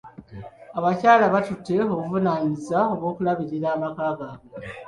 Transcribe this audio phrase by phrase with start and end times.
[0.77, 4.53] Abakyala batutte obuvunaanyizibwa bw'okulabirira amaka gaabwe.